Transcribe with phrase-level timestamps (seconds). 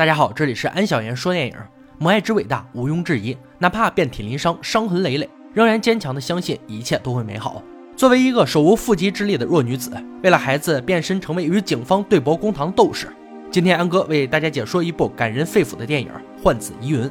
[0.00, 1.54] 大家好，这里是安小言说电影。
[1.98, 7.62] 母爱之伟大毋庸置疑，哪怕遍体鳞伤、伤痕累累，仍然坚强的相信一切都会美好。
[7.96, 9.92] 作为一个手无缚鸡之力的弱女子，
[10.22, 13.08] 为了孩子变身成为与警方对簿公堂的斗士。
[13.50, 16.08] 今天安哥为大家解说一部感人肺腑的电影
[16.42, 17.02] 《换子疑云》。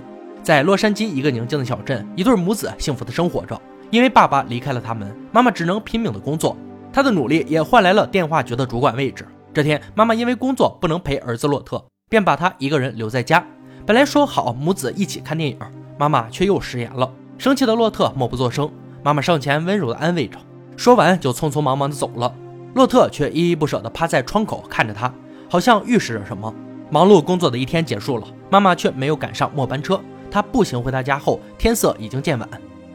[0.42, 3.62] 在洛杉矶一个宁静的小镇，一对母子幸福的生活着。
[3.92, 6.58] 因为爸爸离开了他们，妈妈只能拼命的工作。
[6.92, 9.28] 她的努力也换来了电话局的主管位置。
[9.54, 13.46] 这天，妈妈因为工作不能陪儿子洛特，便把他一个人留在家。
[13.86, 15.58] 本来说好母子一起看电影，
[15.98, 17.10] 妈妈却又食言了。
[17.38, 18.70] 生气的洛特默不作声，
[19.02, 20.38] 妈妈上前温柔的安慰着，
[20.76, 22.36] 说完就匆匆忙忙的走了。
[22.74, 25.14] 洛特却依依不舍地趴在窗口看着他，
[25.50, 26.54] 好像预示着什么。
[26.92, 30.00] 忙碌工作的一天结束了，妈妈却没有赶上末班车。
[30.32, 32.50] 她步行回到家后，天色已经渐晚。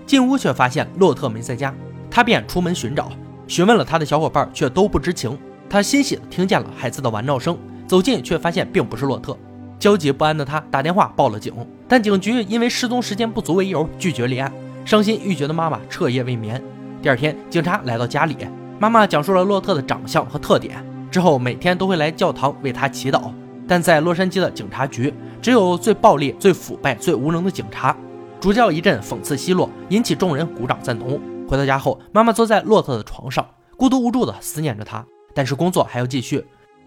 [0.07, 1.75] 进屋却发现洛特没在家，
[2.11, 3.11] 他便出门寻找，
[3.49, 5.37] 询问了他的小伙伴，却都不知情。
[5.69, 7.57] 他欣喜地听见了孩子的玩闹声，
[7.87, 9.37] 走近却发现并不是洛特。
[9.79, 11.53] 焦急不安的他打电话报了警，
[11.87, 14.53] 但警局因为失踪时间不足为由拒绝立案。
[14.85, 16.63] 伤心欲绝的妈妈彻夜未眠。
[17.01, 18.37] 第二天，警察来到家里，
[18.79, 23.33] 妈妈讲述了洛特的长相和特点，之后每天都会来教堂为他祈祷。
[23.67, 27.97] 但在洛杉矶的警察局，只有最暴力、最腐败、最无能的警察。
[28.41, 31.19] 主教一阵讽刺奚落，引起众人鼓掌赞同。
[31.49, 33.47] 回到家后，妈妈坐在洛特的床上，
[33.79, 35.03] 孤独无助地思念着他。
[35.35, 36.45] 但是工作还要继续，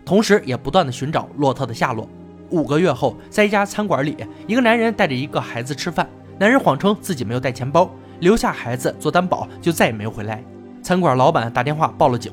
[0.08, 2.08] 同时也不断地寻找洛特的下落。
[2.50, 4.16] 五个月后，在一家餐馆里，
[4.48, 6.08] 一个男人带着一个孩子吃饭。
[6.40, 7.90] 男人谎称自己没有带钱包，
[8.22, 10.42] 留下孩子做担保，就再也没有回来。
[10.82, 12.32] 餐馆老板打电话报了警。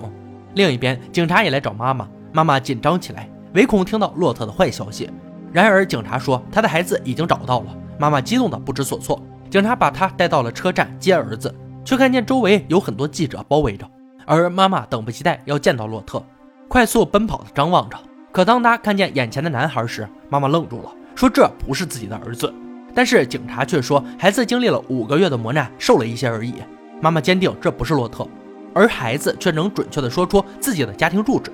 [0.54, 5.10] 另一边，警察也来找妈妈，妈妈紧张起来，唯恐听到洛特的坏消息。
[5.52, 7.76] 然而，警察说他的孩子已经找到了。
[7.98, 9.20] 妈妈激动的不知所措。
[9.50, 11.52] 警察把他带到了车站接儿子，
[11.84, 13.84] 却看见周围有很多记者包围着，
[14.26, 16.22] 而妈妈等不及待要见到洛特，
[16.68, 17.96] 快速奔跑的张望着。
[18.32, 22.52] 可当他看见眼前的男孩时，妈妈愣住了，说这不是自己的儿子。
[22.94, 26.54] 但是警察却说孩子经历了五个月的磨难，瘦了一些而已。
[27.00, 28.26] 妈妈坚定这不是洛特，
[28.72, 31.52] 而孩子却能准确的说出自己的家庭住址，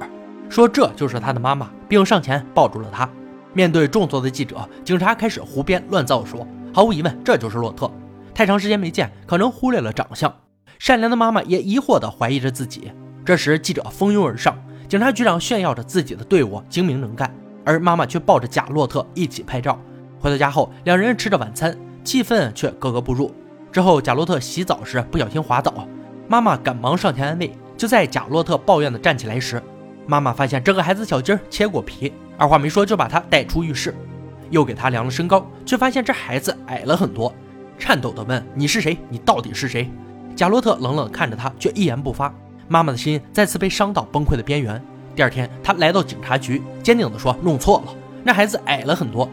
[0.49, 3.09] 说这就是他的妈妈，并上前抱住了他。
[3.53, 7.91] 面对众多的记者，警察开始胡编乱造，说毫无疑问这就是洛特。
[8.34, 10.32] 太长时间没见，可能忽略了长相。
[10.78, 12.93] 善良的妈妈也疑惑地怀疑着自己。
[13.25, 14.56] 这时记者蜂拥而上。
[14.91, 17.33] 警察局长炫耀着自己的队伍精明能干，
[17.65, 19.78] 而妈妈却抱着贾洛特一起拍照。
[20.19, 23.33] 回到家后，两人吃着晚餐，气氛却格格不入。
[23.71, 25.87] 之后，贾洛特洗澡时不小心滑倒，
[26.27, 27.53] 妈妈赶忙上前安慰。
[27.77, 29.62] 就在贾洛特抱怨的站起来时，
[30.09, 33.95] 妈妈发现这个孩子小鸡儿切过皮，二话没说就把他带出浴室，
[34.50, 37.33] 又给他量了身高，却发现这孩子矮了很多，
[37.79, 38.99] 颤抖地问：“你是谁？
[39.09, 39.89] 你到底是谁？”
[40.34, 42.34] 贾洛特冷冷看着他，却一言不发。
[42.72, 44.81] 妈妈的心再次被伤到崩溃的边缘。
[45.16, 47.92] 第二天，他来到警察局，坚定地说：“弄错了，
[48.22, 49.28] 那孩子矮了很多。”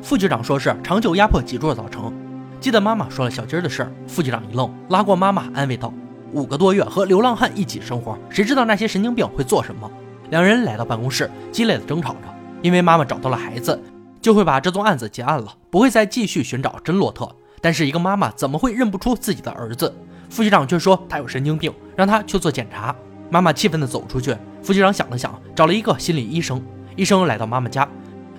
[0.00, 2.14] 副局长说是长久压迫脊柱造成。
[2.60, 5.92] 记得妈妈说了小鸡儿的事儿，副局长一愣，拉过妈妈安慰道
[6.32, 9.90] ：“五个多月和流浪汉一起生活，谁知道那些神经病会做什么？”
[10.30, 12.20] 两人来到办公室，激烈的争吵着。
[12.62, 13.82] 因为妈妈找到了孩子，
[14.22, 17.28] 就会把这宗案子结案了，不会再继续寻找真洛特。
[17.60, 19.92] 但是一个妈妈怎么会认不出自己的儿子？
[20.28, 22.94] 副局长却说他有神经病，让他去做检查。
[23.30, 24.36] 妈妈气愤地走出去。
[24.62, 26.62] 副局长想了想，找了一个心理医生。
[26.96, 27.88] 医生来到妈妈家，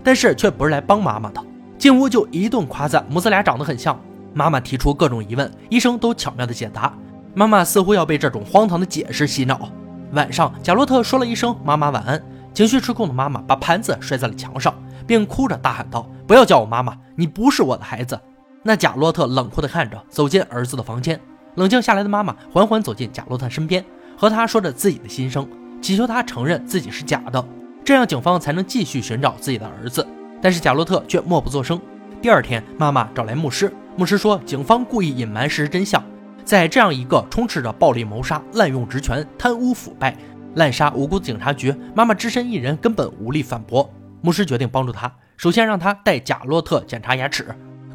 [0.04, 1.44] 但是却不是来帮妈妈的。
[1.78, 4.00] 进屋就一顿夸赞母子俩长得很像。
[4.34, 6.94] 妈妈提出各种疑问，医生都巧妙地解答。
[7.34, 9.70] 妈妈似乎要被这种荒唐的解释洗脑。
[10.12, 12.22] 晚上，贾洛特说了一声“妈妈晚安”，
[12.54, 14.74] 情绪失控的妈妈把盘子摔在了墙上，
[15.06, 18.20] 并哭着大喊道：“不要叫我妈妈，你不是我的孩子。”
[18.64, 21.20] 那贾洛特冷酷地看着，走进儿子的房间。
[21.58, 23.84] 冷静下来的妈妈缓缓走进贾洛特身边，
[24.16, 25.48] 和他说着自己的心声，
[25.82, 27.44] 祈求他承认自己是假的，
[27.84, 30.06] 这样警方才能继续寻找自己的儿子。
[30.40, 31.82] 但是贾洛特却默不作声。
[32.22, 36.04] 第二天，妈妈找来牧师，牧师说警方故意隐瞒事实真相，
[36.46, 40.16] 在这样一个充斥着暴力谋杀、滥用职权、贪污腐败、
[40.54, 43.92] 滥杀无辜的警察局，妈妈只身一人根本无力反驳。
[44.22, 47.48] 牧师决定帮助他，首先让他带贾洛特检查牙齿。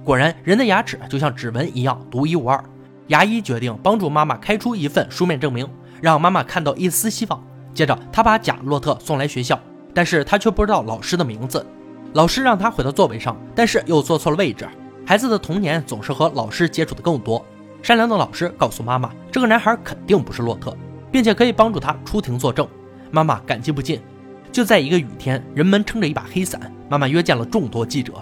[0.03, 2.61] 果然，人的牙齿就像指纹一样独一无二。
[3.13, 5.69] 牙医决定帮助妈妈开出一份书面证明，
[6.01, 7.45] 让妈妈看到一丝希望。
[7.75, 9.61] 接着，他把贾洛特送来学校，
[9.93, 11.65] 但是他却不知道老师的名字。
[12.15, 14.67] 老师让他回到座位上，但是又坐错了位置。
[15.05, 17.45] 孩子的童年总是和老师接触的更多。
[17.83, 20.75] 善良的老师告诉妈妈，这个男孩肯定不是洛特，
[21.11, 22.67] 并且可以帮助他出庭作证。
[23.11, 24.01] 妈妈感激不尽。
[24.51, 28.15] 就在一个雨天，人们撑着一把黑伞，妈妈约见了众多记者。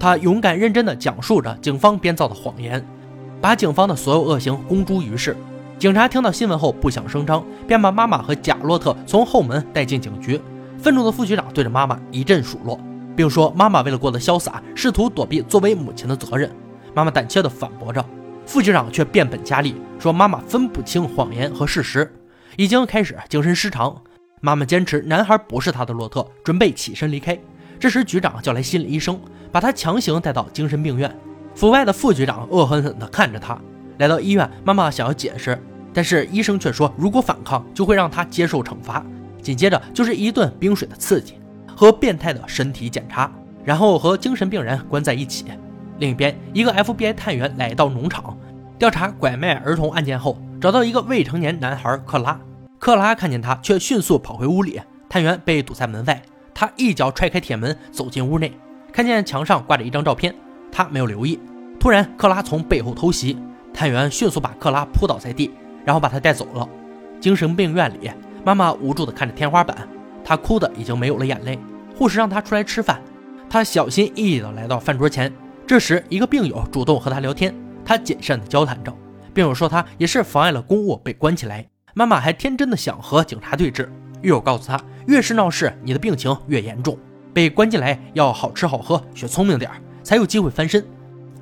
[0.00, 2.84] 她勇敢认真地讲述着警方编造的谎言。
[3.42, 5.36] 把警方的所有恶行公诸于世。
[5.76, 10.40] 警察听到新闻后不想声张，便把妈妈和贾洛特从后门带进警局。
[10.78, 12.78] 愤怒的副局长对着妈妈一阵数落，
[13.16, 16.48] 并说妈妈为了过得潇洒，试图躲避作为母亲的责任。
[16.94, 18.04] 妈妈胆怯地反驳着，
[18.46, 22.14] 副局长却变本加厉，说妈妈分不清谎言和事实，
[22.56, 24.00] 已经开始精神失常。
[24.40, 27.36] 妈妈坚持男孩不是她的洛特，准备起身离开。
[27.80, 31.12] 这时局长叫来心理医生，把他强行带到精神病院。
[31.54, 33.58] 府外的副局长恶狠狠地看着他。
[33.98, 35.60] 来到医院，妈妈想要解释，
[35.92, 39.04] 但是医生却说，如果反抗，就会让他接受惩罚。
[39.40, 41.34] 紧接着就是一顿冰水的刺激
[41.76, 43.30] 和变态的身体检查，
[43.64, 45.44] 然后和精神病人关在一起。
[45.98, 48.36] 另一边，一个 FBI 探员来到农场，
[48.78, 52.40] 调查拐卖儿童案件后，找到一个未成年男孩克拉。
[52.78, 54.80] 克拉看见他，却迅速跑回屋里。
[55.08, 56.22] 探员被堵在门外，
[56.54, 58.50] 他一脚踹开铁门，走进屋内，
[58.92, 60.34] 看见墙上挂着一张照片，
[60.72, 61.38] 他没有留意。
[61.78, 63.36] 突然，克拉从背后偷袭，
[63.74, 65.50] 探员迅速把克拉扑倒在地，
[65.84, 66.68] 然后把他带走了。
[67.20, 68.10] 精神病院里，
[68.44, 69.76] 妈妈无助地看着天花板，
[70.24, 71.58] 她哭得已经没有了眼泪。
[71.96, 73.00] 护士让她出来吃饭，
[73.50, 75.32] 她小心翼翼地来到饭桌前。
[75.66, 77.54] 这时，一个病友主动和她聊天，
[77.84, 78.92] 她谨慎地交谈着。
[79.34, 81.66] 病友说她也是妨碍了公务，被关起来。
[81.94, 83.88] 妈妈还天真的想和警察对峙，
[84.22, 86.98] 狱友告诉她，越是闹事，你的病情越严重，
[87.32, 90.84] 被关进来要好吃好喝，学聪明点儿才有机会翻身。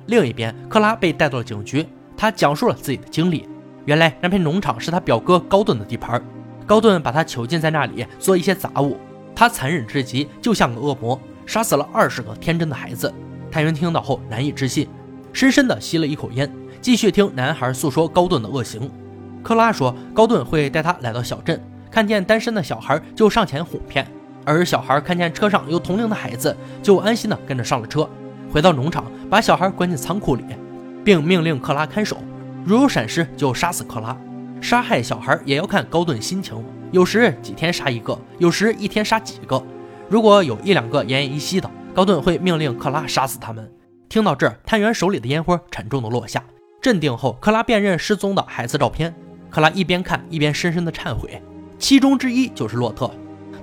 [0.07, 1.87] 另一边，克拉被带到了警局，
[2.17, 3.47] 他讲述了自己的经历。
[3.85, 6.21] 原来那片农场是他表哥高顿的地盘，
[6.65, 8.97] 高顿把他囚禁在那里做一些杂物，
[9.35, 13.11] 他残忍至极，就像个恶魔，杀死了二十个天真的孩子。
[13.49, 14.87] 探员听到后难以置信，
[15.33, 18.89] 深深地吸了一口烟，继续听男孩诉说高顿的恶行。
[19.43, 21.59] 克拉说：“高顿会带他来到小镇，
[21.89, 24.07] 看见单身的小孩就上前哄骗，
[24.45, 28.07] 而小孩看见车上有同龄的孩子，就安心的跟着上了车。
[28.51, 30.43] 回到农场，把小孩关进仓库里，
[31.05, 32.17] 并命令克拉看守，
[32.65, 34.15] 如有闪失就杀死克拉。
[34.59, 36.61] 杀害小孩也要看高顿心情，
[36.91, 39.63] 有时几天杀一个，有时一天杀几个。
[40.09, 43.71] 如果有一两个奄奄一息的，高顿会命令克拉杀死他们。”
[44.09, 46.43] 听到这儿，探员手里的烟灰沉重的落下。
[46.81, 49.13] 镇定后，克拉辨认失踪的孩子照片。
[49.49, 51.41] 克拉一边看一边深深的忏悔，
[51.79, 53.09] 其中之一就是洛特。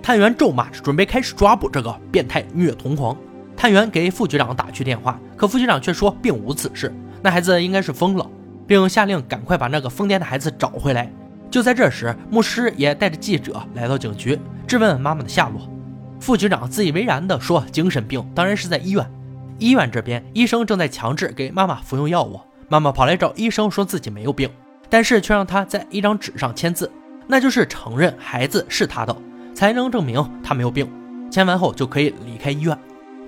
[0.03, 3.15] 探员咒骂着，准备开始抓捕这个变态虐童狂。
[3.59, 8.25] 探员给副局长打去电话，可副局长却说并无此事，那孩子应该是疯了，
[8.69, 11.11] 并下令赶快把那个疯癫的孩子找回来。
[11.51, 15.69] 就在这时，牧师也带着记者来到警局，质问妈妈的下落。
[16.21, 19.05] 副局长自以为然地说：“精神病当然是在医院。”
[19.59, 24.49] 医院这边，医生正在强制给妈妈服用药物，妈妈跑来找医生，说自己没有病。
[24.89, 26.89] 但是却让他在一张纸上签字，
[27.27, 29.17] 那就是承认孩子是他的，
[29.53, 30.89] 才能证明他没有病。
[31.29, 32.79] 签完后就可以离开医院。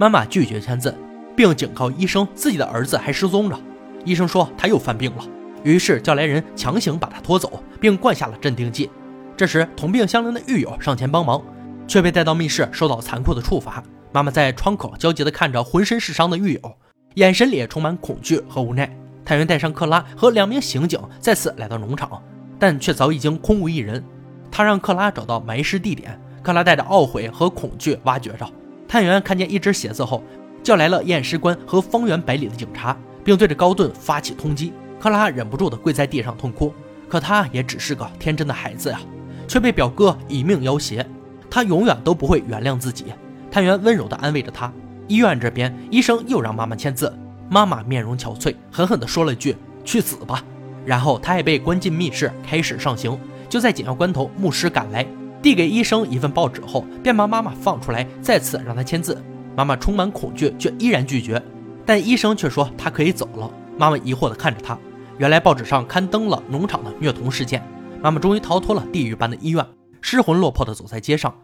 [0.00, 0.96] 妈妈拒绝签字，
[1.36, 3.60] 并警告医生自己的儿子还失踪着。
[4.02, 5.22] 医生说他又犯病了，
[5.62, 8.88] 于是叫来人强行把他拖走，并灌下了镇定剂。
[9.36, 11.42] 这时同病相怜的狱友上前帮忙，
[11.86, 13.84] 却被带到密室受到残酷的处罚。
[14.10, 16.74] 妈妈在窗口焦急地看着浑身是伤的狱友，
[17.16, 18.90] 眼神里充满恐惧和无奈。
[19.22, 22.22] 探员带上克拉和两名刑警再次来到农场，
[22.58, 24.02] 但却早已经空无一人。
[24.50, 28.50] 他让克拉找到埋尸地点，克拉带着懊悔和恐惧挖掘着。
[28.90, 30.20] 探员看见一只鞋子后，
[30.64, 34.72] 叫来了验尸官和方圆百里的警察，并对着高顿发起通缉。
[34.98, 36.74] 克拉忍不住地跪在地上痛哭，
[37.08, 39.00] 可他也只是个天真的孩子呀，
[39.46, 41.06] 却被表哥以命要挟，
[41.48, 43.04] 他永远都不会原谅自己。
[43.48, 44.72] 探员温柔地安慰着他。
[45.06, 47.16] 医院这边，医生又让妈妈签字。
[47.48, 50.44] 妈妈面容憔悴，狠狠地说了句：“去死吧！”
[50.84, 53.16] 然后他也被关进密室，开始上刑。
[53.48, 55.06] 就在紧要关头，牧师赶来，
[55.42, 59.22] 递给医生一份报纸后，便把妈妈放出来，再次让他签字。
[59.56, 61.42] 妈妈充满恐惧，却依然拒绝。
[61.84, 63.50] 但医生却说她可以走了。
[63.76, 64.78] 妈妈疑惑地看着他。
[65.18, 67.62] 原来报纸上刊登了农场的虐童事件。
[68.02, 69.66] 妈妈终于逃脱了地狱般的医院，
[70.00, 71.34] 失魂落魄地走在街上，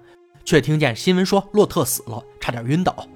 [0.44, 3.06] 却听见新闻说洛特死了，差点晕倒，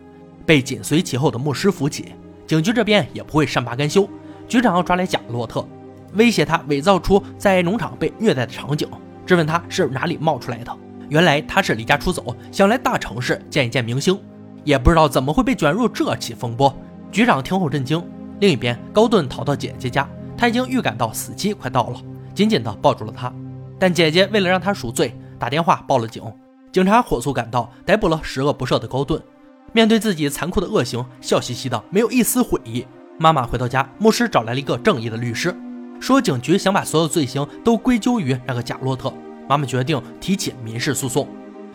[0.44, 2.12] 被紧随其后的牧师扶起。
[2.46, 4.06] 警局这边也不会善罢甘休，
[4.46, 5.66] 局长要抓来假洛特，
[6.14, 8.86] 威胁他伪造出在农场被虐待的场景，
[9.30, 10.76] 质问他是哪里冒出来的。
[11.08, 14.18] 原来他是离家出走，想来大城市见一见明星，
[14.64, 16.76] 也不知道怎么会被卷入这起风波。
[17.12, 18.04] 局长听后震惊。
[18.40, 22.00] 另一边，高顿逃到姐姐家，他已经预感到死期快到了，
[22.34, 23.32] 紧紧地抱住了她。
[23.78, 26.20] 但姐姐为了让他赎罪，打电话报了警。
[26.72, 29.22] 警察火速赶到，逮捕了十恶不赦的高顿。
[29.72, 32.84] 面对自己残酷的恶行，笑嘻嘻的，没有一丝悔意。
[33.16, 35.54] 妈妈回到家，牧师找来了一个正义的律师，
[36.00, 39.12] 说警局想把所有罪行都归咎于那个贾洛特。
[39.48, 41.28] 妈妈决定提起民事诉讼。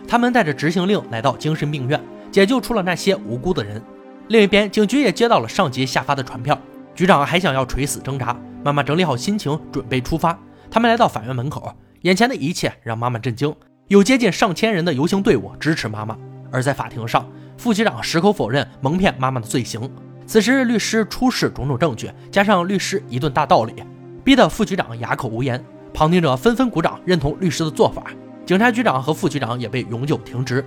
[0.08, 3.82] 他们带着执行令来到精神病院，解救出了那些无辜的人。
[4.28, 6.58] 另一边，警局也接到了上级下发的传票，
[6.94, 8.36] 局长还想要垂死挣扎。
[8.64, 10.36] 妈妈整理好心情，准备出发。
[10.70, 13.54] 他们来到法院门口，眼前的一切让妈妈震惊：
[13.88, 16.16] 有接近上千人的游行队伍支持妈妈。
[16.50, 19.88] 而在法庭上，副局长矢口否认蒙骗妈妈的罪行。
[20.26, 23.74] 此时律师出示种种证据，加上律师一顿大道理，
[24.26, 25.64] 逼得副局长哑口无言。
[25.94, 28.06] 旁听者纷纷鼓掌，认同律师的做法。
[28.44, 30.64] 警察局长和副局长也被永久停职。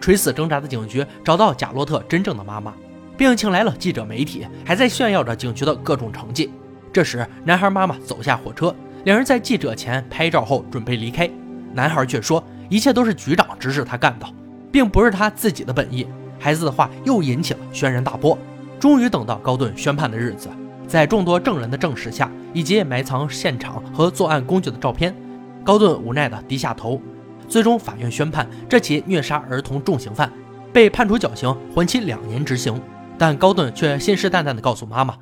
[0.00, 2.72] 垂死挣扎的警局找到贾洛特真正的妈妈，
[3.16, 6.52] 并请来了记者媒体，还在炫耀着警局的各种成绩。
[6.92, 11.28] 这时，男孩妈妈走下火车，两人在记者前拍照后准备离开，
[11.74, 14.26] 男孩却说一切都是局长指使他干的，
[14.70, 16.06] 并不是他自己的本意。
[16.38, 18.38] 孩子的话又引起了轩然大波。
[18.78, 20.48] 终于等到高顿宣判的日子，
[20.90, 25.14] 在众多证人的证实下，以及埋藏现场和作案工具的照片，
[25.62, 27.00] 高顿无奈地低下头。
[27.48, 30.32] 最终，法院宣判这起虐杀儿童重刑犯
[30.72, 32.82] 被判处绞刑，缓期两年执行。
[33.16, 35.16] 但高顿却信誓旦旦地告诉妈妈，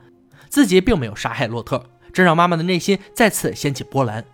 [0.48, 1.84] 自己并没有杀害洛特，
[2.14, 4.24] 这让妈妈的内心再次掀起波澜。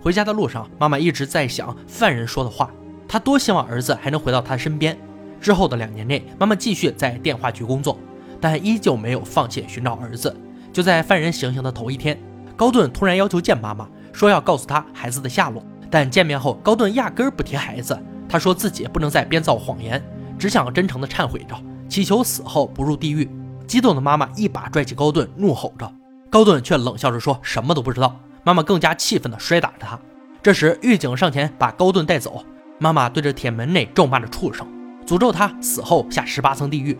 [0.00, 2.70] 回家的路上，妈妈一直在想犯人说的话，
[3.08, 4.96] 她多希望儿子还能回到她身边。
[5.40, 7.98] 之后的两年内，妈妈继续在电话局工作。
[8.40, 10.32] 但依旧没有放弃寻找儿子。
[10.76, 12.20] 就在犯人行刑的头一天，
[12.54, 15.64] 高顿突然要求见妈妈，说要告诉他孩子的下落。
[15.90, 17.98] 但见面后，高顿压根儿不提孩子。
[18.28, 20.04] 他说自己不能再编造谎言，
[20.38, 21.56] 只想真诚地忏悔着，
[21.88, 23.26] 祈求死后不入地狱。
[23.66, 25.90] 激动的妈妈一把拽起高顿，怒吼着。
[26.28, 28.14] 高顿却冷笑着说什么都不知道。
[28.44, 29.98] 妈妈更加气愤地摔打着他。
[30.42, 32.44] 这时，狱警上前把高顿带走。
[32.78, 34.68] 妈妈对着铁门内咒骂着畜生，
[35.06, 36.98] 诅咒他死后下十八层地狱。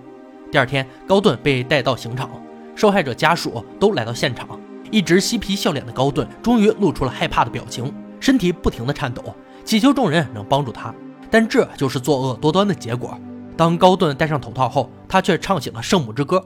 [0.51, 2.31] 第二天，高顿被带到刑场，
[2.77, 4.47] 受害者家属都来到现场。
[4.93, 10.95] 一直嬉皮笑脸的高顿终于露出了害怕的表情，身体不停地颤抖，祈求众人能帮助他。
[11.29, 13.19] 但这就是作恶多端的结果。
[13.57, 16.41] 当高顿戴上头套后，他却唱起了圣母之歌，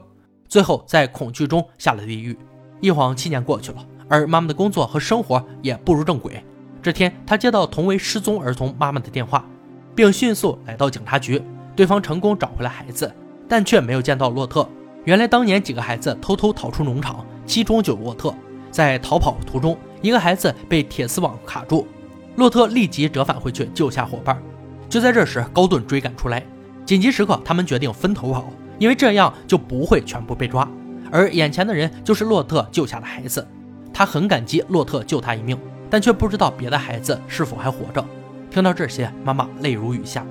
[0.47, 2.35] 最后在恐惧中下了地狱。
[2.79, 6.43] 一晃七年过去了，而妈妈的工作和生活也步入正轨。
[6.81, 9.45] 这天，他接到同为失踪儿童妈妈的电话，
[9.93, 11.39] 并迅速来到警察局。
[11.75, 13.13] 对方成功找回了孩子。
[13.51, 14.65] 但却没有见到洛特。
[15.03, 18.33] 原来当年几个孩子偷偷逃出农场，其中就有洛特。
[18.69, 21.87] 在逃跑途中，一个孩子被铁丝网卡住，
[22.35, 24.41] 洛特立即折返回去救下伙伴。
[24.87, 26.43] 就在这时，高顿追赶出来。
[26.85, 28.45] 紧急时刻，他们决定分头跑，
[28.77, 30.67] 因为这样就不会全部被抓。
[31.11, 33.45] 而眼前的人就是洛特救下的孩子。
[33.93, 35.57] 他很感激洛特救他一命，
[35.89, 38.05] 但却不知道别的孩子是否还活着。
[38.49, 40.25] 听到这些，妈妈泪如雨下，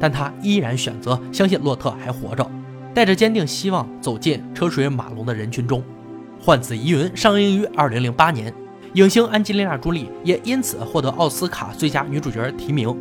[0.00, 2.50] 但她依然选择相信洛特还活着。
[2.94, 5.80] 带着坚定希望走进车水马龙的人群中，
[6.44, 8.52] 《幻子疑云》上映于二零零八年，
[8.94, 12.94] 影星安吉丽娜·朱莉也因此获得奥斯卡最佳女主角提名。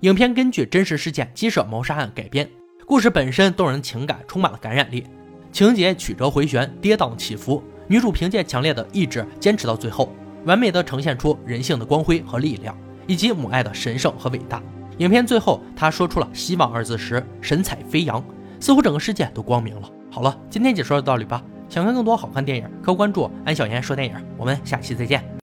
[0.00, 2.48] 影片根据真实事件鸡舍谋杀案改编，
[2.84, 5.04] 故事本身动人情感充满了感染力，
[5.52, 10.12] 情节曲折回旋、跌宕起伏，女主凭借强烈的意志坚持到最后，
[10.44, 12.76] 完美的呈现出人性的光辉和力量，
[13.06, 14.60] 以及母爱的神圣和伟大。
[14.98, 18.22] 影片最后，她说出了“希望”二字时，神采飞扬。
[18.60, 19.88] 似乎整个世界都光明了。
[20.10, 21.42] 好了，今天解说就到这里吧。
[21.68, 24.14] 想看更多好看电影，可关注安小言说电影。
[24.36, 25.28] 我们下期再见。